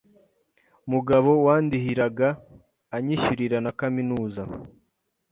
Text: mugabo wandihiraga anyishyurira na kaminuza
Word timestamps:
mugabo 0.91 1.31
wandihiraga 1.45 2.27
anyishyurira 2.95 3.57
na 3.65 3.71
kaminuza 3.79 4.41